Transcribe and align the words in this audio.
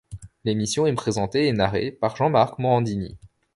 L'émission 0.45 0.87
est 0.87 0.93
présentée 0.95 1.45
et 1.47 1.53
narrée 1.53 1.91
par 1.91 2.15
Jean-Marc 2.15 2.57
Morandini. 2.57 3.19